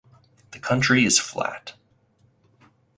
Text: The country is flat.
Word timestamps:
The 0.49 0.57
country 0.57 1.05
is 1.05 1.19
flat. 1.19 1.73